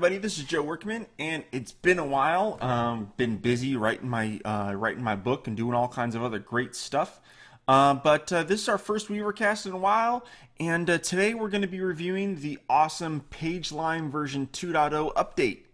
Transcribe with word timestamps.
everybody. 0.00 0.16
This 0.16 0.38
is 0.38 0.44
Joe 0.44 0.62
Workman, 0.62 1.04
and 1.18 1.44
it's 1.52 1.72
been 1.72 1.98
a 1.98 2.06
while. 2.06 2.56
Um, 2.62 3.12
been 3.18 3.36
busy 3.36 3.76
writing 3.76 4.08
my 4.08 4.40
uh, 4.46 4.72
writing 4.74 5.04
my 5.04 5.14
book 5.14 5.46
and 5.46 5.54
doing 5.54 5.74
all 5.74 5.88
kinds 5.88 6.14
of 6.14 6.22
other 6.22 6.38
great 6.38 6.74
stuff. 6.74 7.20
Uh, 7.68 7.92
but 7.92 8.32
uh, 8.32 8.42
this 8.42 8.62
is 8.62 8.68
our 8.70 8.78
first 8.78 9.08
Weavercast 9.08 9.66
in 9.66 9.72
a 9.72 9.76
while, 9.76 10.24
and 10.58 10.88
uh, 10.88 10.96
today 10.96 11.34
we're 11.34 11.50
going 11.50 11.60
to 11.60 11.68
be 11.68 11.82
reviewing 11.82 12.40
the 12.40 12.58
awesome 12.66 13.26
PageLime 13.30 14.10
version 14.10 14.48
2.0 14.50 15.12
update. 15.12 15.64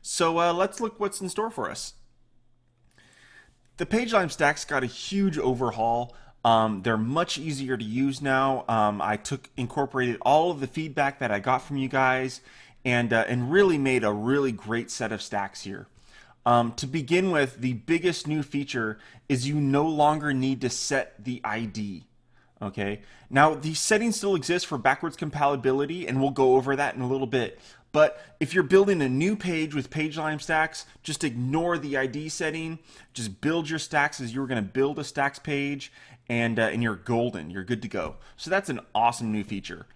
So 0.00 0.38
uh, 0.38 0.52
let's 0.52 0.80
look 0.80 1.00
what's 1.00 1.20
in 1.20 1.28
store 1.28 1.50
for 1.50 1.68
us. 1.68 1.94
The 3.78 3.86
PageLime 3.86 4.30
stacks 4.30 4.64
got 4.64 4.84
a 4.84 4.86
huge 4.86 5.38
overhaul. 5.38 6.14
Um, 6.44 6.82
they're 6.82 6.98
much 6.98 7.38
easier 7.38 7.76
to 7.76 7.84
use 7.84 8.20
now. 8.20 8.64
Um, 8.68 9.00
I 9.00 9.16
took 9.16 9.48
incorporated 9.56 10.18
all 10.20 10.50
of 10.50 10.60
the 10.60 10.66
feedback 10.66 11.18
that 11.20 11.32
I 11.32 11.40
got 11.40 11.62
from 11.62 11.78
you 11.78 11.88
guys, 11.88 12.42
and 12.84 13.12
uh, 13.12 13.24
and 13.28 13.50
really 13.50 13.78
made 13.78 14.04
a 14.04 14.12
really 14.12 14.52
great 14.52 14.90
set 14.90 15.12
of 15.12 15.22
stacks 15.22 15.62
here. 15.62 15.86
Um, 16.46 16.72
to 16.74 16.86
begin 16.86 17.30
with, 17.30 17.60
the 17.60 17.72
biggest 17.72 18.26
new 18.26 18.42
feature 18.42 18.98
is 19.28 19.48
you 19.48 19.54
no 19.54 19.86
longer 19.86 20.34
need 20.34 20.60
to 20.60 20.70
set 20.70 21.24
the 21.24 21.40
ID. 21.42 22.04
Okay. 22.60 23.00
Now 23.30 23.54
the 23.54 23.74
settings 23.74 24.16
still 24.16 24.34
exist 24.34 24.66
for 24.66 24.78
backwards 24.78 25.16
compatibility, 25.16 26.06
and 26.06 26.20
we'll 26.20 26.30
go 26.30 26.56
over 26.56 26.76
that 26.76 26.94
in 26.94 27.00
a 27.00 27.08
little 27.08 27.26
bit. 27.26 27.58
But 27.92 28.20
if 28.40 28.54
you're 28.54 28.64
building 28.64 29.00
a 29.02 29.08
new 29.08 29.36
page 29.36 29.72
with 29.72 29.88
PageLime 29.88 30.42
stacks, 30.42 30.84
just 31.04 31.22
ignore 31.22 31.78
the 31.78 31.96
ID 31.96 32.28
setting. 32.28 32.80
Just 33.12 33.40
build 33.40 33.70
your 33.70 33.78
stacks 33.78 34.20
as 34.20 34.34
you 34.34 34.40
were 34.40 34.48
going 34.48 34.62
to 34.62 34.68
build 34.68 34.98
a 34.98 35.04
stacks 35.04 35.38
page, 35.38 35.92
and 36.28 36.58
uh, 36.58 36.62
and 36.64 36.82
you're 36.82 36.96
golden. 36.96 37.50
You're 37.50 37.64
good 37.64 37.82
to 37.82 37.88
go. 37.88 38.16
So 38.36 38.50
that's 38.50 38.68
an 38.68 38.80
awesome 38.94 39.30
new 39.30 39.44
feature. 39.44 39.86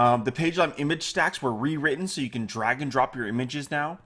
Um, 0.00 0.24
the 0.24 0.32
PageLime 0.32 0.72
image 0.78 1.02
stacks 1.02 1.42
were 1.42 1.52
rewritten, 1.52 2.08
so 2.08 2.22
you 2.22 2.30
can 2.30 2.46
drag 2.46 2.80
and 2.80 2.90
drop 2.90 3.14
your 3.14 3.26
images 3.26 3.70
now. 3.70 3.98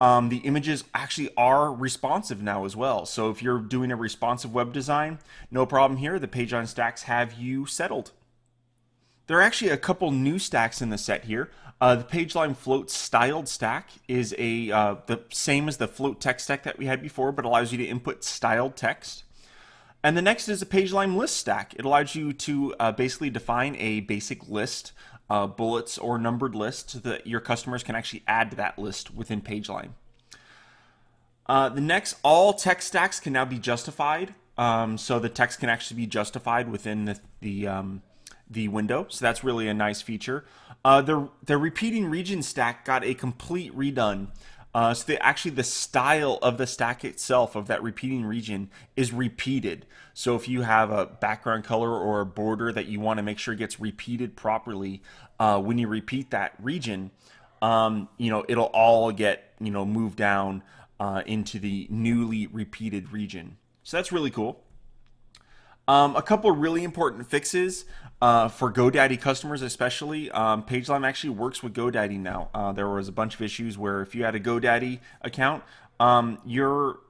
Um, 0.00 0.28
the 0.28 0.36
images 0.36 0.84
actually 0.94 1.30
are 1.36 1.74
responsive 1.74 2.40
now 2.40 2.64
as 2.64 2.76
well. 2.76 3.06
So 3.06 3.28
if 3.28 3.42
you're 3.42 3.58
doing 3.58 3.90
a 3.90 3.96
responsive 3.96 4.54
web 4.54 4.72
design, 4.72 5.18
no 5.50 5.66
problem 5.66 5.98
here. 5.98 6.20
The 6.20 6.28
PageLime 6.28 6.68
stacks 6.68 7.02
have 7.04 7.32
you 7.32 7.66
settled. 7.66 8.12
There 9.26 9.36
are 9.38 9.42
actually 9.42 9.72
a 9.72 9.76
couple 9.76 10.12
new 10.12 10.38
stacks 10.38 10.80
in 10.80 10.90
the 10.90 10.98
set 10.98 11.24
here. 11.24 11.50
Uh, 11.80 11.96
the 11.96 12.04
PageLime 12.04 12.56
Float 12.56 12.88
styled 12.88 13.48
stack 13.48 13.90
is 14.06 14.36
a 14.38 14.70
uh, 14.70 14.94
the 15.06 15.24
same 15.32 15.66
as 15.66 15.78
the 15.78 15.88
Float 15.88 16.20
text 16.20 16.44
stack 16.44 16.62
that 16.62 16.78
we 16.78 16.86
had 16.86 17.02
before, 17.02 17.32
but 17.32 17.44
allows 17.44 17.72
you 17.72 17.78
to 17.78 17.84
input 17.84 18.22
styled 18.22 18.76
text. 18.76 19.24
And 20.04 20.16
the 20.16 20.22
next 20.22 20.48
is 20.48 20.60
a 20.62 20.66
PageLime 20.66 21.16
list 21.16 21.36
stack. 21.36 21.74
It 21.78 21.84
allows 21.84 22.16
you 22.16 22.32
to 22.32 22.74
uh, 22.80 22.92
basically 22.92 23.30
define 23.30 23.76
a 23.76 24.00
basic 24.00 24.48
list, 24.48 24.92
uh, 25.32 25.46
bullets 25.46 25.96
or 25.96 26.18
numbered 26.18 26.54
list, 26.54 26.90
so 26.90 26.98
that 26.98 27.26
your 27.26 27.40
customers 27.40 27.82
can 27.82 27.94
actually 27.94 28.22
add 28.26 28.50
to 28.50 28.56
that 28.56 28.78
list 28.78 29.14
within 29.14 29.40
PageLime. 29.40 29.92
Uh, 31.46 31.68
the 31.70 31.80
next, 31.80 32.16
all 32.22 32.52
text 32.52 32.88
stacks 32.88 33.18
can 33.18 33.32
now 33.32 33.46
be 33.46 33.58
justified. 33.58 34.34
Um, 34.58 34.98
so 34.98 35.18
the 35.18 35.30
text 35.30 35.60
can 35.60 35.70
actually 35.70 35.96
be 36.04 36.06
justified 36.06 36.70
within 36.70 37.06
the, 37.06 37.16
the, 37.40 37.66
um, 37.66 38.02
the 38.50 38.68
window. 38.68 39.06
So 39.08 39.24
that's 39.24 39.42
really 39.42 39.68
a 39.68 39.74
nice 39.74 40.02
feature. 40.02 40.44
Uh, 40.84 41.00
the, 41.00 41.28
the 41.46 41.56
repeating 41.56 42.10
region 42.10 42.42
stack 42.42 42.84
got 42.84 43.02
a 43.02 43.14
complete 43.14 43.74
redone. 43.74 44.28
Uh, 44.74 44.94
so 44.94 45.04
the, 45.06 45.22
actually 45.22 45.50
the 45.50 45.62
style 45.62 46.38
of 46.40 46.56
the 46.56 46.66
stack 46.66 47.04
itself 47.04 47.54
of 47.54 47.66
that 47.66 47.82
repeating 47.82 48.24
region 48.24 48.70
is 48.96 49.12
repeated. 49.12 49.84
So 50.14 50.34
if 50.34 50.48
you 50.48 50.62
have 50.62 50.90
a 50.90 51.06
background 51.06 51.64
color 51.64 51.90
or 51.90 52.20
a 52.20 52.26
border 52.26 52.72
that 52.72 52.86
you 52.86 52.98
want 52.98 53.18
to 53.18 53.22
make 53.22 53.38
sure 53.38 53.54
gets 53.54 53.78
repeated 53.78 54.34
properly, 54.34 55.02
uh, 55.38 55.60
when 55.60 55.76
you 55.76 55.88
repeat 55.88 56.30
that 56.30 56.54
region, 56.58 57.10
um, 57.60 58.08
you 58.16 58.30
know 58.30 58.44
it'll 58.48 58.64
all 58.66 59.12
get 59.12 59.54
you 59.60 59.70
know 59.70 59.84
moved 59.84 60.16
down 60.16 60.62
uh, 60.98 61.22
into 61.26 61.58
the 61.58 61.86
newly 61.90 62.46
repeated 62.46 63.12
region. 63.12 63.58
So 63.82 63.96
that's 63.96 64.12
really 64.12 64.30
cool. 64.30 64.62
Um, 65.88 66.14
a 66.16 66.22
couple 66.22 66.50
really 66.52 66.84
important 66.84 67.28
fixes 67.28 67.84
uh, 68.20 68.48
for 68.48 68.72
GoDaddy 68.72 69.20
customers, 69.20 69.62
especially. 69.62 70.30
Um, 70.30 70.62
PageLime 70.62 71.06
actually 71.06 71.30
works 71.30 71.62
with 71.62 71.74
GoDaddy 71.74 72.18
now. 72.18 72.50
Uh, 72.54 72.72
there 72.72 72.88
was 72.88 73.08
a 73.08 73.12
bunch 73.12 73.34
of 73.34 73.42
issues 73.42 73.76
where 73.76 74.00
if 74.00 74.14
you 74.14 74.24
had 74.24 74.34
a 74.36 74.40
GoDaddy 74.40 75.00
account, 75.22 75.64
um, 75.98 76.38
your 76.46 77.00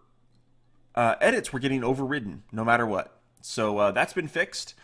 uh, 0.94 1.16
edits 1.20 1.52
were 1.52 1.58
getting 1.58 1.84
overridden 1.84 2.42
no 2.50 2.64
matter 2.64 2.86
what. 2.86 3.18
So 3.42 3.78
uh, 3.78 3.90
that's 3.90 4.14
been 4.14 4.28
fixed. 4.28 4.74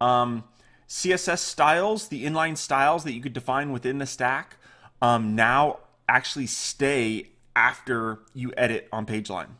Um, 0.00 0.44
CSS 0.88 1.38
styles, 1.38 2.08
the 2.08 2.24
inline 2.24 2.56
styles 2.56 3.04
that 3.04 3.12
you 3.12 3.20
could 3.20 3.32
define 3.32 3.72
within 3.72 3.98
the 3.98 4.06
stack, 4.06 4.56
um, 5.02 5.34
now 5.34 5.80
actually 6.08 6.46
stay 6.46 7.28
after 7.56 8.20
you 8.32 8.52
edit 8.56 8.88
on 8.92 9.06
PageLime. 9.06 9.56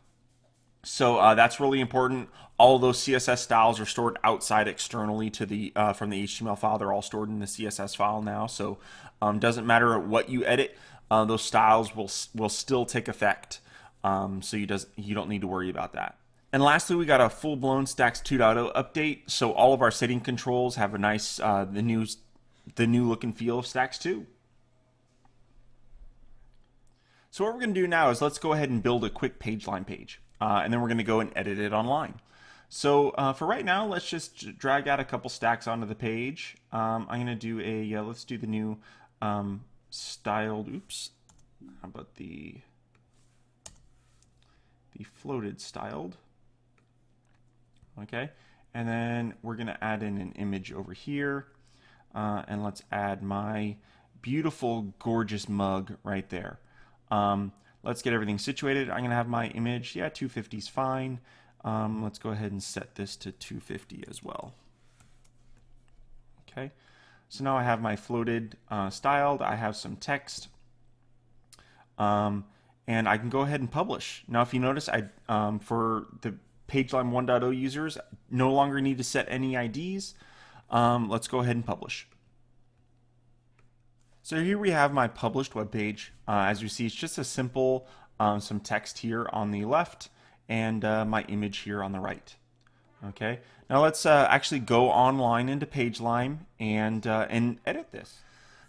So 0.85 1.19
uh, 1.19 1.35
that's 1.35 1.61
really 1.61 1.81
important. 1.81 2.29
All 2.59 2.79
those 2.79 2.99
CSS 2.99 3.39
styles 3.39 3.81
are 3.81 3.87
stored 3.87 4.19
outside 4.23 4.69
externally 4.69 5.29
to 5.31 5.47
the 5.47 5.73
uh, 5.75 5.93
from 5.93 6.11
the 6.11 6.25
HTML 6.25 6.59
file. 6.59 6.79
They're 6.79 6.93
all 6.93 7.03
stored 7.03 7.29
in 7.29 7.41
the 7.41 7.47
CSS 7.47 7.97
file 7.97 8.23
now. 8.23 8.47
So 8.47 8.79
um, 9.21 9.39
doesn't 9.39 9.67
matter 9.67 9.99
what 9.99 10.29
you 10.29 10.45
edit, 10.45 10.77
uh, 11.11 11.25
those 11.25 11.43
styles 11.43 11.97
will 11.97 12.11
will 12.35 12.49
still 12.49 12.87
take 12.87 13.09
effect. 13.09 13.61
Um, 14.05 14.43
so 14.43 14.57
you 14.57 14.67
does 14.67 14.87
you 14.97 15.15
don't 15.15 15.29
need 15.29 15.41
to 15.41 15.47
worry 15.47 15.71
about 15.71 15.95
that. 15.95 16.17
And 16.53 16.63
lastly, 16.63 16.95
we 16.95 17.07
got 17.07 17.21
a 17.21 17.29
full 17.29 17.57
blown 17.57 17.87
Stacks 17.87 18.21
2.0 18.21 18.73
update. 18.75 19.29
So 19.29 19.53
all 19.53 19.75
of 19.75 19.83
our 19.83 19.91
setting 19.91 20.21
controls 20.21 20.77
have 20.77 20.95
a 20.95 20.99
nice 20.99 21.41
uh, 21.41 21.65
the 21.65 21.83
new 21.83 22.07
the 22.77 22.87
new 22.87 23.09
look 23.09 23.25
and 23.25 23.37
feel 23.37 23.59
of 23.59 23.67
Stacks 23.67 23.99
2. 23.99 24.27
So 27.31 27.43
what 27.43 27.53
we're 27.53 27.61
going 27.61 27.75
to 27.75 27.81
do 27.81 27.89
now 27.89 28.11
is 28.11 28.23
let's 28.23 28.39
go 28.39 28.53
ahead 28.53 28.71
and 28.71 28.81
build 28.81 29.05
a 29.05 29.11
quick 29.11 29.41
PageLime 29.41 29.85
page 29.85 30.21
uh, 30.41 30.61
and 30.63 30.73
then 30.73 30.81
we're 30.81 30.89
going 30.89 30.99
to 30.99 31.05
go 31.05 31.21
and 31.21 31.31
edit 31.37 31.59
it 31.59 31.73
online. 31.73 32.15
So 32.69 33.11
uh, 33.11 33.33
for 33.33 33.47
right 33.47 33.65
now, 33.65 33.87
let's 33.87 34.09
just 34.09 34.59
drag 34.59 34.89
out 34.89 35.01
a 35.01 35.05
couple 35.05 35.31
stacks 35.31 35.69
onto 35.69 35.87
the 35.87 35.95
page. 35.95 36.57
Um, 36.73 37.07
I'm 37.09 37.25
going 37.25 37.27
to 37.27 37.35
do 37.35 37.61
a, 37.61 38.01
let's 38.01 38.25
do 38.25 38.39
the 38.39 38.47
new 38.47 38.79
um, 39.23 39.65
styled, 39.91 40.69
oops, 40.69 41.11
how 41.83 41.89
about 41.89 42.15
the, 42.17 42.57
the 44.97 45.05
floated 45.05 45.61
styled. 45.61 46.17
Okay, 48.03 48.31
and 48.75 48.89
then 48.89 49.35
we're 49.43 49.55
going 49.55 49.69
to 49.69 49.85
add 49.85 50.03
in 50.03 50.19
an 50.19 50.33
image 50.33 50.73
over 50.73 50.93
here. 50.93 51.47
Uh, 52.15 52.43
and 52.47 52.63
let's 52.63 52.83
add 52.93 53.23
my 53.23 53.77
beautiful, 54.23 54.95
gorgeous 54.99 55.49
mug 55.49 55.97
right 56.05 56.29
there. 56.31 56.59
Um, 57.11 57.53
Let's 57.85 58.01
get 58.01 58.13
everything 58.15 58.39
situated. 58.39 58.89
I'm 58.89 58.99
going 58.99 59.11
to 59.11 59.17
have 59.17 59.29
my 59.29 59.49
image. 59.49 59.95
Yeah, 59.95 60.09
250 60.09 60.57
is 60.57 60.69
fine. 60.69 61.21
Um, 61.65 62.03
let's 62.03 62.19
go 62.19 62.31
ahead 62.31 62.51
and 62.51 62.63
set 62.63 62.95
this 62.95 63.15
to 63.17 63.33
250 63.33 64.05
as 64.09 64.23
well. 64.23 64.55
Okay, 66.49 66.73
so 67.29 67.45
now 67.45 67.57
I 67.57 67.63
have 67.63 67.81
my 67.81 67.97
floated 67.97 68.57
uh, 68.71 68.91
styled. 68.91 69.43
I 69.43 69.57
have 69.57 69.77
some 69.77 69.97
text. 69.97 70.49
Um, 71.99 72.45
and 72.87 73.09
I 73.09 73.19
can 73.19 73.29
go 73.29 73.41
ahead 73.41 73.61
and 73.61 73.71
publish. 73.71 74.25
Now, 74.29 74.43
if 74.43 74.53
you 74.53 74.61
notice, 74.61 74.89
I 74.89 75.05
um, 75.29 75.59
for 75.59 76.07
the 76.21 76.35
PageLime 76.69 77.11
1.0 77.11 77.57
users, 77.57 77.99
no 78.31 78.53
longer 78.53 78.81
need 78.81 78.99
to 78.99 79.05
set 79.05 79.27
any 79.29 79.55
IDs. 79.55 80.15
Um, 80.71 81.09
let's 81.09 81.29
go 81.29 81.41
ahead 81.41 81.57
and 81.57 81.65
publish. 81.65 82.07
So 84.25 84.43
here 84.43 84.57
we 84.57 84.71
have 84.71 84.95
my 84.95 85.07
published 85.07 85.55
web 85.55 85.71
page. 85.71 86.11
Uh, 86.27 86.47
as 86.49 86.63
you 86.63 86.69
see, 86.71 86.87
it's 86.87 86.95
just 86.95 87.19
a 87.19 87.25
simple, 87.25 87.87
um, 88.19 88.41
some 88.41 88.59
text 88.59 88.97
here 88.97 89.29
on 89.35 89.51
the 89.51 89.67
left 89.67 90.09
and 90.49 90.83
uh, 90.83 91.05
my 91.05 91.25
image 91.25 91.59
here 91.59 91.83
on 91.83 91.93
the 91.93 92.01
right. 92.01 92.35
Okay, 93.09 93.41
now 93.69 93.83
let's 93.83 94.07
uh, 94.07 94.27
actually 94.31 94.61
go 94.61 94.89
online 94.89 95.51
into 95.51 95.67
PageLime 95.67 96.39
and, 96.59 97.07
uh, 97.07 97.27
and 97.29 97.59
edit 97.67 97.93
this. 97.93 98.21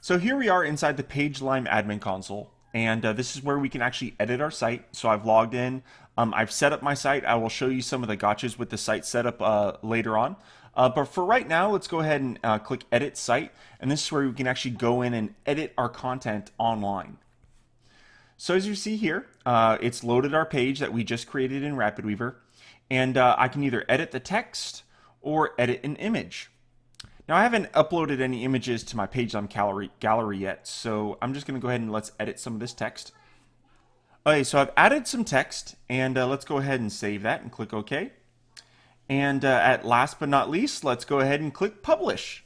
So 0.01 0.17
here 0.17 0.35
we 0.35 0.49
are 0.49 0.61
inside 0.61 0.97
the 0.97 1.03
PageLime 1.03 1.69
admin 1.69 2.01
console 2.01 2.51
and 2.73 3.05
uh, 3.05 3.13
this 3.13 3.37
is 3.37 3.41
where 3.41 3.57
we 3.57 3.69
can 3.69 3.81
actually 3.81 4.13
edit 4.19 4.41
our 4.41 4.51
site. 4.51 4.93
So 4.93 5.07
I've 5.07 5.25
logged 5.25 5.53
in, 5.53 5.83
um, 6.17 6.33
I've 6.35 6.51
set 6.51 6.73
up 6.73 6.81
my 6.81 6.95
site. 6.95 7.23
I 7.23 7.35
will 7.35 7.47
show 7.47 7.67
you 7.67 7.81
some 7.81 8.03
of 8.03 8.09
the 8.09 8.17
gotchas 8.17 8.59
with 8.59 8.71
the 8.71 8.77
site 8.77 9.05
setup 9.05 9.41
uh, 9.41 9.77
later 9.81 10.17
on. 10.17 10.35
Uh, 10.75 10.89
but 10.89 11.05
for 11.05 11.23
right 11.23 11.47
now, 11.47 11.69
let's 11.69 11.87
go 11.87 11.99
ahead 11.99 12.21
and 12.21 12.39
uh, 12.43 12.59
click 12.59 12.83
Edit 12.91 13.17
Site. 13.17 13.51
And 13.79 13.89
this 13.89 14.03
is 14.03 14.11
where 14.11 14.27
we 14.27 14.33
can 14.33 14.47
actually 14.47 14.71
go 14.71 15.01
in 15.01 15.13
and 15.13 15.33
edit 15.45 15.73
our 15.77 15.89
content 15.89 16.51
online. 16.57 17.17
So 18.37 18.55
as 18.55 18.67
you 18.67 18.75
see 18.75 18.97
here, 18.97 19.27
uh, 19.45 19.77
it's 19.79 20.03
loaded 20.03 20.33
our 20.33 20.45
page 20.45 20.79
that 20.79 20.91
we 20.91 21.03
just 21.03 21.27
created 21.27 21.63
in 21.63 21.75
RapidWeaver. 21.75 22.35
And 22.89 23.17
uh, 23.17 23.35
I 23.37 23.47
can 23.47 23.63
either 23.63 23.85
edit 23.87 24.11
the 24.11 24.19
text 24.19 24.83
or 25.21 25.53
edit 25.57 25.81
an 25.83 25.95
image. 25.95 26.49
Now 27.27 27.37
I 27.37 27.43
haven't 27.43 27.71
uploaded 27.71 28.21
any 28.21 28.43
images 28.43 28.83
to 28.83 28.97
my 28.97 29.07
PageLime 29.07 29.49
gallery, 29.49 29.89
gallery 29.99 30.37
yet, 30.37 30.67
so 30.67 31.17
I'm 31.21 31.33
just 31.33 31.47
going 31.47 31.59
to 31.59 31.61
go 31.61 31.69
ahead 31.69 31.81
and 31.81 31.91
let's 31.91 32.11
edit 32.19 32.39
some 32.39 32.53
of 32.53 32.59
this 32.59 32.73
text. 32.73 33.11
Okay, 34.27 34.43
so 34.43 34.59
I've 34.59 34.71
added 34.77 35.07
some 35.07 35.23
text, 35.23 35.75
and 35.89 36.17
uh, 36.17 36.27
let's 36.27 36.45
go 36.45 36.57
ahead 36.57 36.79
and 36.79 36.91
save 36.91 37.23
that 37.23 37.41
and 37.41 37.51
click 37.51 37.73
OK. 37.73 38.11
And 39.07 39.45
uh, 39.45 39.47
at 39.47 39.85
last 39.85 40.19
but 40.19 40.29
not 40.29 40.49
least, 40.49 40.83
let's 40.83 41.05
go 41.05 41.19
ahead 41.19 41.39
and 41.41 41.53
click 41.53 41.83
Publish. 41.83 42.43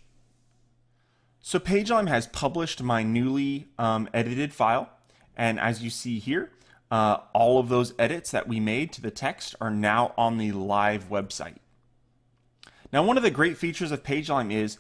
So 1.42 1.58
PageLime 1.60 2.10
has 2.10 2.28
published 2.28 2.84
my 2.84 3.02
newly 3.02 3.70
um, 3.78 4.10
edited 4.14 4.54
file. 4.54 4.90
And 5.38 5.60
as 5.60 5.82
you 5.82 5.90
see 5.90 6.20
here, 6.20 6.52
uh, 6.92 7.18
all 7.34 7.60
of 7.60 7.70
those 7.70 7.94
edits 7.98 8.32
that 8.32 8.48
we 8.48 8.60
made 8.60 8.92
to 8.94 9.02
the 9.02 9.12
text 9.12 9.56
are 9.62 9.72
now 9.72 10.14
on 10.18 10.38
the 10.38 10.52
live 10.52 11.10
website. 11.10 11.56
Now, 12.92 13.04
one 13.04 13.18
of 13.18 13.24
the 13.24 13.32
great 13.32 13.58
features 13.58 13.92
of 13.92 14.04
PageLime 14.04 14.52
is 14.52 14.78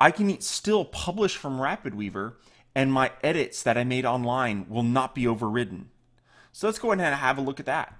I 0.00 0.10
can 0.10 0.40
still 0.40 0.84
publish 0.84 1.36
from 1.36 1.58
RapidWeaver 1.58 2.34
and 2.74 2.92
my 2.92 3.12
edits 3.22 3.62
that 3.62 3.78
I 3.78 3.84
made 3.84 4.04
online 4.04 4.66
will 4.68 4.82
not 4.82 5.14
be 5.14 5.28
overridden. 5.28 5.90
So 6.52 6.66
let's 6.66 6.78
go 6.78 6.92
ahead 6.92 7.06
and 7.06 7.14
have 7.14 7.38
a 7.38 7.42
look 7.42 7.60
at 7.60 7.66
that. 7.66 7.94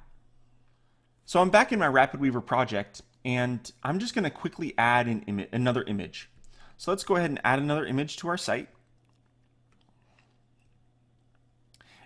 So 1.26 1.40
I'm 1.40 1.50
back 1.50 1.72
in 1.72 1.78
my 1.78 1.86
RapidWeaver 1.86 2.44
project 2.44 3.02
and 3.24 3.70
I'm 3.82 3.98
just 3.98 4.14
going 4.14 4.24
to 4.24 4.30
quickly 4.30 4.74
add 4.76 5.06
an 5.06 5.22
Im 5.22 5.46
another 5.52 5.82
image. 5.84 6.28
So 6.76 6.90
let's 6.90 7.04
go 7.04 7.16
ahead 7.16 7.30
and 7.30 7.40
add 7.44 7.58
another 7.58 7.86
image 7.86 8.16
to 8.18 8.28
our 8.28 8.36
site. 8.36 8.68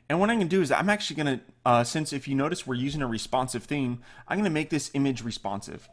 And 0.09 0.21
what 0.21 0.31
I'm 0.31 0.37
going 0.39 0.49
to 0.49 0.57
do 0.57 0.63
is 0.63 0.71
I'm 0.71 0.89
actually 0.89 1.23
going 1.23 1.39
to, 1.39 1.45
uh, 1.67 1.85
since 1.85 2.13
if 2.13 2.29
you 2.29 2.35
notice 2.35 2.67
we're 2.67 2.75
using 2.75 3.03
a 3.03 3.07
responsive 3.07 3.65
theme, 3.65 4.01
I'm 4.27 4.39
going 4.39 4.45
to 4.45 4.51
make 4.51 4.71
this 4.71 4.91
image 4.95 5.23
responsive. 5.23 5.89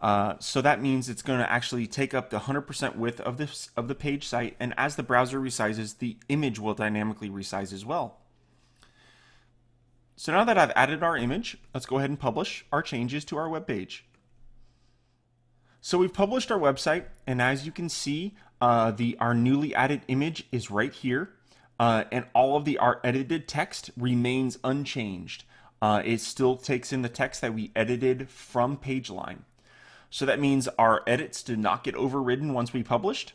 Uh, 0.00 0.34
so 0.38 0.60
that 0.60 0.82
means 0.82 1.08
it's 1.08 1.22
going 1.22 1.38
to 1.38 1.50
actually 1.50 1.86
take 1.86 2.12
up 2.12 2.28
the 2.28 2.40
100% 2.40 2.96
width 2.96 3.20
of 3.20 3.38
this 3.38 3.70
of 3.74 3.88
the 3.88 3.94
page 3.94 4.26
site, 4.28 4.54
and 4.60 4.74
as 4.76 4.96
the 4.96 5.02
browser 5.02 5.40
resizes, 5.40 5.96
the 5.98 6.18
image 6.28 6.58
will 6.58 6.74
dynamically 6.74 7.30
resize 7.30 7.72
as 7.72 7.86
well. 7.86 8.18
So 10.16 10.32
now 10.32 10.44
that 10.44 10.58
I've 10.58 10.72
added 10.76 11.02
our 11.02 11.16
image, 11.16 11.58
let's 11.72 11.86
go 11.86 11.98
ahead 11.98 12.10
and 12.10 12.18
publish 12.18 12.64
our 12.70 12.82
changes 12.82 13.24
to 13.26 13.36
our 13.36 13.48
web 13.48 13.66
page. 13.66 14.04
So 15.80 15.98
we've 15.98 16.14
published 16.14 16.50
our 16.50 16.58
website, 16.58 17.04
and 17.26 17.42
as 17.42 17.66
you 17.66 17.72
can 17.72 17.88
see, 17.88 18.34
uh, 18.60 18.90
the 18.92 19.16
our 19.20 19.34
newly 19.34 19.74
added 19.74 20.02
image 20.08 20.46
is 20.50 20.70
right 20.70 20.92
here, 20.92 21.30
uh, 21.78 22.04
and 22.10 22.24
all 22.32 22.56
of 22.56 22.64
the 22.64 22.78
our 22.78 23.00
edited 23.04 23.46
text 23.48 23.90
remains 23.96 24.58
unchanged. 24.64 25.44
Uh, 25.82 26.00
it 26.04 26.20
still 26.20 26.56
takes 26.56 26.92
in 26.92 27.02
the 27.02 27.08
text 27.08 27.42
that 27.42 27.52
we 27.52 27.70
edited 27.76 28.30
from 28.30 28.78
PageLime. 28.78 29.40
So 30.08 30.24
that 30.24 30.40
means 30.40 30.68
our 30.78 31.02
edits 31.06 31.42
did 31.42 31.58
not 31.58 31.84
get 31.84 31.96
overridden 31.96 32.54
once 32.54 32.72
we 32.72 32.82
published, 32.82 33.34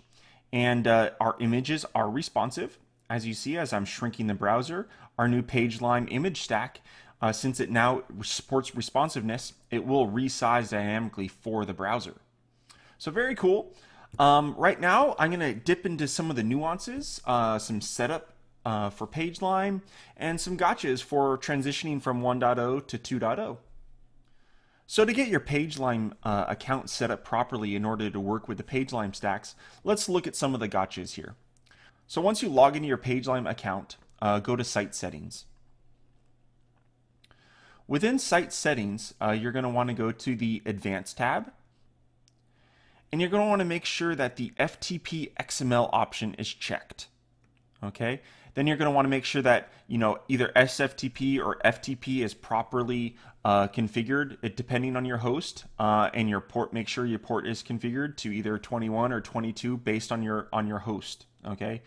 and 0.51 0.87
uh, 0.87 1.11
our 1.19 1.35
images 1.39 1.85
are 1.93 2.09
responsive. 2.09 2.79
As 3.09 3.27
you 3.27 3.33
see, 3.33 3.57
as 3.57 3.73
I'm 3.73 3.85
shrinking 3.85 4.27
the 4.27 4.33
browser, 4.33 4.87
our 5.19 5.27
new 5.27 5.41
PageLime 5.41 6.07
image 6.09 6.41
stack, 6.41 6.79
uh, 7.21 7.33
since 7.33 7.59
it 7.59 7.69
now 7.69 8.03
supports 8.23 8.73
responsiveness, 8.73 9.51
it 9.69 9.85
will 9.85 10.07
resize 10.07 10.69
dynamically 10.69 11.27
for 11.27 11.65
the 11.65 11.73
browser. 11.73 12.15
So 12.97 13.11
very 13.11 13.35
cool. 13.35 13.75
Um, 14.17 14.55
right 14.57 14.79
now, 14.79 15.17
I'm 15.19 15.29
going 15.29 15.41
to 15.41 15.53
dip 15.53 15.85
into 15.85 16.07
some 16.07 16.29
of 16.29 16.37
the 16.37 16.43
nuances, 16.43 17.21
uh, 17.25 17.59
some 17.59 17.81
setup 17.81 18.31
uh, 18.63 18.89
for 18.91 19.05
PageLime, 19.05 19.81
and 20.15 20.39
some 20.39 20.57
gotchas 20.57 21.03
for 21.03 21.37
transitioning 21.37 22.01
from 22.01 22.21
1.0 22.21 22.87
to 22.87 23.19
2.0. 23.19 23.57
So 24.87 25.03
to 25.03 25.11
get 25.11 25.27
your 25.27 25.41
PageLime 25.41 26.13
uh, 26.23 26.45
account 26.47 26.89
set 26.89 27.11
up 27.11 27.25
properly 27.25 27.75
in 27.75 27.83
order 27.83 28.09
to 28.09 28.19
work 28.21 28.47
with 28.47 28.57
the 28.57 28.63
PageLime 28.63 29.13
stacks, 29.13 29.53
let's 29.83 30.07
look 30.07 30.27
at 30.27 30.35
some 30.37 30.53
of 30.53 30.61
the 30.61 30.69
gotchas 30.69 31.15
here. 31.15 31.35
So 32.07 32.21
once 32.21 32.41
you 32.41 32.47
log 32.47 32.77
into 32.77 32.87
your 32.87 32.97
PageLime 32.97 33.47
account, 33.47 33.97
uh, 34.21 34.39
go 34.39 34.55
to 34.55 34.63
Site 34.63 34.95
Settings. 34.95 35.45
Within 37.87 38.19
Site 38.19 38.53
Settings, 38.53 39.13
uh, 39.19 39.31
you're 39.31 39.51
going 39.51 39.63
to 39.63 39.69
want 39.69 39.89
to 39.89 39.95
go 39.95 40.11
to 40.11 40.35
the 40.35 40.61
Advanced 40.65 41.17
tab, 41.17 41.51
and 43.11 43.19
you're 43.19 43.29
going 43.29 43.43
to 43.43 43.49
want 43.49 43.59
to 43.59 43.65
make 43.65 43.85
sure 43.85 44.13
that 44.13 44.35
the 44.35 44.51
FTP 44.59 45.33
XML 45.33 45.89
option 45.91 46.35
is 46.35 46.47
checked. 46.47 47.07
Okay, 47.81 48.21
then 48.53 48.67
you're 48.67 48.77
going 48.77 48.91
to 48.91 48.95
want 48.95 49.05
to 49.05 49.09
make 49.09 49.25
sure 49.25 49.41
that 49.41 49.71
you 49.87 49.97
know 49.97 50.19
either 50.27 50.51
SFTP 50.55 51.39
or 51.39 51.57
FTP 51.65 52.23
is 52.23 52.33
properly 52.33 53.15
uh, 53.45 53.67
configured, 53.69 54.55
depending 54.55 54.95
on 54.95 55.05
your 55.05 55.17
host 55.17 55.65
uh, 55.79 56.09
and 56.13 56.29
your 56.29 56.41
port. 56.41 56.73
Make 56.73 56.87
sure 56.87 57.05
your 57.05 57.19
port 57.19 57.47
is 57.47 57.63
configured 57.63 58.17
to 58.17 58.31
either 58.31 58.57
21 58.57 59.11
or 59.13 59.21
22 59.21 59.77
based 59.77 60.11
on 60.11 60.21
your 60.21 60.47
on 60.51 60.67
your 60.67 60.79
host. 60.79 61.25
Okay, 61.45 61.81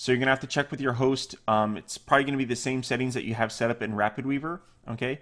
so 0.00 0.12
you're 0.12 0.18
to 0.28 0.32
have 0.32 0.40
to 0.40 0.46
check 0.46 0.70
with 0.70 0.80
your 0.80 0.94
host. 0.94 1.34
Um, 1.46 1.76
it's 1.76 1.98
probably 1.98 2.24
to 2.32 2.38
be 2.38 2.46
the 2.46 2.56
same 2.56 2.82
settings 2.82 3.12
that 3.12 3.24
you 3.24 3.34
have 3.34 3.52
set 3.52 3.70
up 3.70 3.82
in 3.82 3.92
RapidWeaver. 3.92 4.60
Okay, 4.92 5.20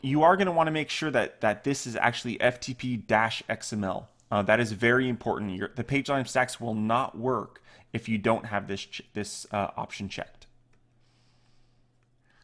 you 0.00 0.22
are 0.22 0.36
to 0.46 0.52
want 0.52 0.68
to 0.68 0.70
make 0.70 0.88
sure 0.88 1.10
that 1.10 1.42
that 1.42 1.64
this 1.64 1.86
is 1.86 1.96
actually 1.96 2.38
FTP-XML. 2.38 4.06
Uh, 4.30 4.40
that 4.40 4.58
is 4.58 4.72
very 4.72 5.06
important. 5.06 5.54
Your, 5.54 5.70
the 5.76 5.84
PageLime 5.84 6.26
stacks 6.26 6.58
will 6.58 6.72
not 6.72 7.18
work 7.18 7.62
if 7.92 8.08
you 8.08 8.16
don't 8.16 8.46
have 8.46 8.68
this, 8.68 8.86
this 9.12 9.46
uh, 9.52 9.68
option 9.76 10.08
checked. 10.08 10.46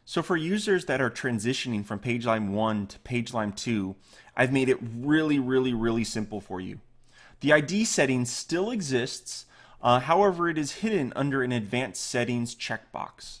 So 0.05 0.21
for 0.21 0.37
users 0.37 0.85
that 0.85 1.01
are 1.01 1.09
transitioning 1.09 1.83
from 1.83 1.97
PageLime 1.97 2.51
1 2.51 2.85
to 2.85 2.99
PageLime 2.99 3.55
2, 3.55 3.95
I've 4.35 4.53
made 4.53 4.69
it 4.69 4.77
really, 4.79 5.39
really, 5.39 5.73
really 5.73 6.03
simple 6.03 6.39
for 6.39 6.61
you. 6.61 6.81
The 7.39 7.51
ID 7.51 7.85
setting 7.85 8.25
still 8.25 8.69
exists, 8.69 9.47
uh, 9.81 9.99
however, 9.99 10.49
it 10.49 10.57
is 10.57 10.73
hidden 10.73 11.13
under 11.15 11.43
an 11.43 11.51
Advanced 11.51 12.03
Settings 12.03 12.55
checkbox. 12.55 13.39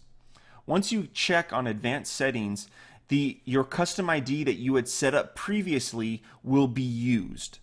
Once 0.65 0.91
you 0.91 1.07
check 1.13 1.51
on 1.51 1.65
Advanced 1.65 2.13
Settings, 2.13 2.67
the, 3.07 3.39
your 3.45 3.63
custom 3.63 4.09
ID 4.09 4.43
that 4.43 4.55
you 4.55 4.75
had 4.75 4.87
set 4.87 5.13
up 5.13 5.35
previously 5.35 6.21
will 6.43 6.67
be 6.67 6.81
used. 6.81 7.59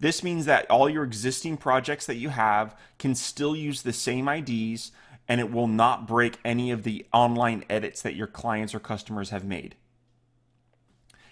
This 0.00 0.22
means 0.22 0.44
that 0.46 0.70
all 0.70 0.88
your 0.88 1.02
existing 1.02 1.56
projects 1.56 2.06
that 2.06 2.16
you 2.16 2.28
have 2.28 2.76
can 2.98 3.14
still 3.14 3.56
use 3.56 3.82
the 3.82 3.92
same 3.92 4.28
IDs 4.28 4.92
and 5.26 5.40
it 5.40 5.50
will 5.50 5.66
not 5.66 6.06
break 6.06 6.38
any 6.44 6.70
of 6.70 6.84
the 6.84 7.04
online 7.12 7.64
edits 7.68 8.00
that 8.02 8.14
your 8.14 8.26
clients 8.26 8.74
or 8.74 8.80
customers 8.80 9.30
have 9.30 9.44
made. 9.44 9.74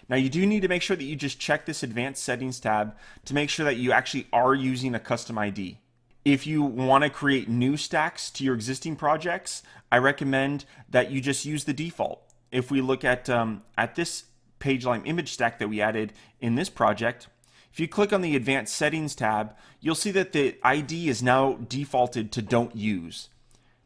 Now, 0.09 0.15
you 0.15 0.29
do 0.29 0.45
need 0.45 0.61
to 0.61 0.67
make 0.67 0.81
sure 0.81 0.95
that 0.95 1.03
you 1.03 1.15
just 1.15 1.39
check 1.39 1.65
this 1.65 1.83
advanced 1.83 2.23
settings 2.23 2.59
tab 2.59 2.95
to 3.25 3.33
make 3.33 3.49
sure 3.49 3.65
that 3.65 3.77
you 3.77 3.91
actually 3.91 4.27
are 4.31 4.53
using 4.53 4.95
a 4.95 4.99
custom 4.99 5.37
ID. 5.37 5.79
If 6.27 6.45
you 6.45 6.61
want 6.61 7.05
to 7.05 7.09
create 7.09 7.47
new 7.47 7.77
stacks 7.77 8.29
to 8.31 8.43
your 8.43 8.53
existing 8.53 8.97
projects, 8.97 9.63
I 9.89 9.99
recommend 9.99 10.65
that 10.89 11.09
you 11.09 11.21
just 11.21 11.45
use 11.45 11.63
the 11.63 11.71
default. 11.71 12.21
If 12.51 12.69
we 12.69 12.81
look 12.81 13.05
at, 13.05 13.29
um, 13.29 13.63
at 13.77 13.95
this 13.95 14.25
PageLime 14.59 15.03
image 15.07 15.31
stack 15.31 15.57
that 15.59 15.69
we 15.69 15.79
added 15.79 16.11
in 16.41 16.55
this 16.55 16.69
project, 16.69 17.29
if 17.71 17.79
you 17.79 17.87
click 17.87 18.11
on 18.11 18.19
the 18.19 18.35
Advanced 18.35 18.75
Settings 18.75 19.15
tab, 19.15 19.55
you'll 19.79 19.95
see 19.95 20.11
that 20.11 20.33
the 20.33 20.57
ID 20.63 21.07
is 21.07 21.23
now 21.23 21.53
defaulted 21.53 22.33
to 22.33 22.41
Don't 22.41 22.75
Use. 22.75 23.29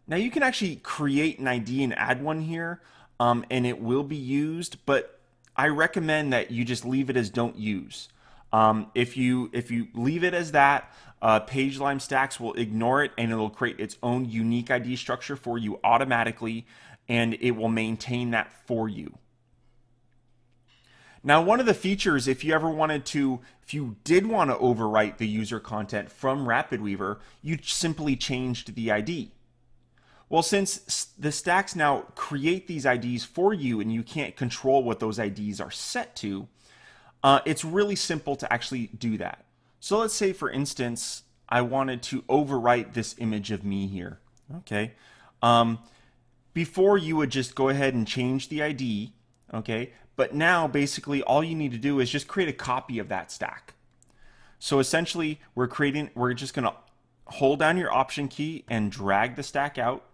Now 0.07 0.17
you 0.17 0.31
can 0.31 0.41
actually 0.41 0.77
create 0.77 1.37
an 1.37 1.47
ID 1.47 1.83
and 1.83 1.95
add 1.95 2.23
one 2.23 2.41
here, 2.41 2.81
um, 3.19 3.45
and 3.51 3.67
it 3.67 3.79
will 3.79 4.03
be 4.03 4.15
used, 4.15 4.83
but 4.87 5.19
I 5.55 5.67
recommend 5.67 6.33
that 6.33 6.49
you 6.49 6.65
just 6.65 6.85
leave 6.85 7.11
it 7.11 7.17
as 7.17 7.29
Don't 7.29 7.55
Use. 7.55 8.09
Um, 8.53 8.91
if 8.95 9.15
you 9.15 9.49
if 9.53 9.71
you 9.71 9.87
leave 9.93 10.23
it 10.25 10.33
as 10.33 10.51
that, 10.51 10.91
uh, 11.21 11.39
PageLime 11.41 12.01
Stacks 12.01 12.39
will 12.39 12.53
ignore 12.53 13.03
it 13.03 13.11
and 13.17 13.31
it'll 13.31 13.49
create 13.49 13.79
its 13.79 13.97
own 14.01 14.29
unique 14.29 14.71
ID 14.71 14.95
structure 14.95 15.35
for 15.35 15.57
you 15.57 15.79
automatically, 15.83 16.65
and 17.07 17.35
it 17.39 17.51
will 17.51 17.69
maintain 17.69 18.31
that 18.31 18.51
for 18.65 18.89
you. 18.89 19.17
Now, 21.23 21.41
one 21.41 21.59
of 21.59 21.67
the 21.67 21.75
features, 21.75 22.27
if 22.27 22.43
you 22.43 22.53
ever 22.53 22.69
wanted 22.69 23.05
to, 23.07 23.41
if 23.61 23.75
you 23.75 23.97
did 24.03 24.25
want 24.25 24.49
to 24.49 24.57
overwrite 24.57 25.17
the 25.17 25.27
user 25.27 25.59
content 25.59 26.11
from 26.11 26.47
RapidWeaver, 26.47 27.19
you 27.43 27.59
simply 27.61 28.15
changed 28.15 28.73
the 28.73 28.91
ID. 28.91 29.31
Well, 30.29 30.41
since 30.41 31.09
the 31.19 31.31
stacks 31.31 31.75
now 31.75 32.05
create 32.15 32.65
these 32.65 32.85
IDs 32.85 33.25
for 33.25 33.53
you 33.53 33.81
and 33.81 33.93
you 33.93 34.01
can't 34.01 34.35
control 34.35 34.83
what 34.83 34.99
those 34.99 35.19
IDs 35.19 35.61
are 35.61 35.69
set 35.69 36.15
to, 36.17 36.47
uh, 37.23 37.41
it's 37.45 37.63
really 37.63 37.97
simple 37.97 38.35
to 38.37 38.51
actually 38.51 38.87
do 38.87 39.17
that. 39.17 39.45
So 39.81 39.97
let's 39.97 40.13
say, 40.13 40.31
for 40.31 40.49
instance, 40.49 41.23
I 41.49 41.61
wanted 41.61 42.03
to 42.03 42.21
overwrite 42.23 42.93
this 42.93 43.15
image 43.17 43.49
of 43.51 43.65
me 43.65 43.87
here. 43.87 44.19
Okay. 44.57 44.93
Um, 45.41 45.79
before 46.53 46.99
you 46.99 47.17
would 47.17 47.31
just 47.31 47.55
go 47.55 47.69
ahead 47.69 47.95
and 47.95 48.07
change 48.07 48.49
the 48.49 48.61
ID. 48.61 49.11
Okay. 49.51 49.91
But 50.15 50.35
now 50.35 50.67
basically 50.67 51.23
all 51.23 51.43
you 51.43 51.55
need 51.55 51.71
to 51.71 51.79
do 51.79 51.99
is 51.99 52.11
just 52.11 52.27
create 52.27 52.47
a 52.47 52.53
copy 52.53 52.99
of 52.99 53.09
that 53.09 53.31
stack. 53.31 53.73
So 54.59 54.77
essentially 54.77 55.41
we're 55.55 55.67
creating, 55.67 56.11
we're 56.13 56.35
just 56.35 56.53
going 56.53 56.65
to 56.65 56.75
hold 57.25 57.57
down 57.57 57.75
your 57.75 57.91
option 57.91 58.27
key 58.27 58.63
and 58.69 58.91
drag 58.91 59.35
the 59.35 59.41
stack 59.41 59.79
out, 59.79 60.05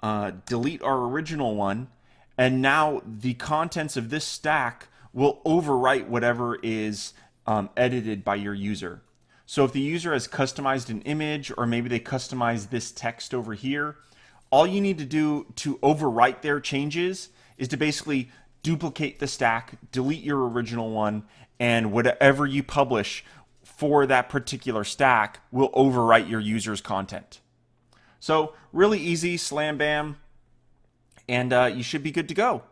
uh, 0.00 0.30
delete 0.46 0.82
our 0.82 1.08
original 1.08 1.56
one, 1.56 1.88
and 2.38 2.62
now 2.62 3.02
the 3.04 3.34
contents 3.34 3.96
of 3.96 4.10
this 4.10 4.24
stack 4.24 4.86
will 5.12 5.40
overwrite 5.44 6.06
whatever 6.06 6.56
is 6.62 7.14
um, 7.46 7.70
edited 7.76 8.24
by 8.24 8.36
your 8.36 8.54
user. 8.54 9.02
So 9.46 9.64
if 9.64 9.72
the 9.72 9.80
user 9.80 10.12
has 10.12 10.28
customized 10.28 10.90
an 10.90 11.02
image 11.02 11.52
or 11.58 11.66
maybe 11.66 11.88
they 11.88 11.98
customize 12.00 12.70
this 12.70 12.92
text 12.92 13.34
over 13.34 13.54
here, 13.54 13.96
all 14.50 14.66
you 14.66 14.80
need 14.80 14.98
to 14.98 15.04
do 15.04 15.46
to 15.56 15.76
overwrite 15.78 16.42
their 16.42 16.60
changes 16.60 17.30
is 17.58 17.68
to 17.68 17.76
basically 17.76 18.30
duplicate 18.62 19.18
the 19.18 19.26
stack, 19.26 19.74
delete 19.90 20.22
your 20.22 20.48
original 20.48 20.90
one, 20.90 21.24
and 21.58 21.92
whatever 21.92 22.46
you 22.46 22.62
publish 22.62 23.24
for 23.62 24.06
that 24.06 24.28
particular 24.28 24.84
stack 24.84 25.40
will 25.50 25.70
overwrite 25.70 26.28
your 26.28 26.40
user's 26.40 26.80
content. 26.80 27.40
So 28.18 28.54
really 28.72 28.98
easy, 28.98 29.36
slam 29.36 29.78
bam. 29.78 30.18
and 31.28 31.52
uh, 31.52 31.70
you 31.74 31.82
should 31.82 32.02
be 32.02 32.10
good 32.10 32.28
to 32.28 32.34
go. 32.34 32.62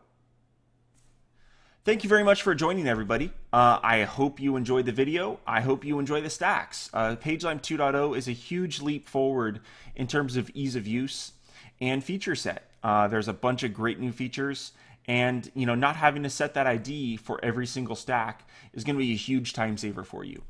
Thank 1.84 2.04
you 2.04 2.10
very 2.10 2.24
much 2.24 2.42
for 2.42 2.54
joining, 2.54 2.86
everybody. 2.86 3.32
Uh, 3.50 3.78
I 3.82 4.02
hope 4.02 4.40
you 4.40 4.56
enjoyed 4.56 4.84
the 4.84 4.92
video. 4.92 5.40
I 5.46 5.62
hope 5.62 5.84
you 5.84 5.98
enjoy 5.98 6.20
the 6.20 6.28
stacks. 6.28 6.90
Uh, 6.92 7.16
PageLime 7.16 7.62
2.0 7.62 8.16
is 8.16 8.28
a 8.28 8.32
huge 8.32 8.82
leap 8.82 9.08
forward 9.08 9.60
in 9.96 10.06
terms 10.06 10.36
of 10.36 10.50
ease 10.50 10.76
of 10.76 10.86
use 10.86 11.32
and 11.80 12.04
feature 12.04 12.34
set. 12.34 12.70
Uh, 12.82 13.08
there's 13.08 13.28
a 13.28 13.32
bunch 13.32 13.62
of 13.62 13.72
great 13.72 13.98
new 13.98 14.12
features, 14.12 14.72
and 15.06 15.50
you 15.54 15.64
know, 15.64 15.74
not 15.74 15.96
having 15.96 16.22
to 16.24 16.30
set 16.30 16.54
that 16.54 16.66
ID 16.66 17.16
for 17.16 17.42
every 17.42 17.66
single 17.66 17.96
stack 17.96 18.46
is 18.74 18.84
going 18.84 18.96
to 18.96 19.00
be 19.00 19.12
a 19.12 19.16
huge 19.16 19.54
time 19.54 19.78
saver 19.78 20.04
for 20.04 20.24
you. 20.24 20.42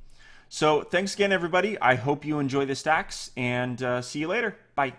So, 0.49 0.83
thanks 0.83 1.15
again, 1.15 1.31
everybody. 1.31 1.79
I 1.79 1.95
hope 1.95 2.25
you 2.25 2.39
enjoy 2.39 2.65
the 2.65 2.75
stacks, 2.75 3.31
and 3.37 3.81
uh, 3.83 4.03
see 4.03 4.19
you 4.19 4.29
later. 4.29 4.57
Bye. 4.75 4.95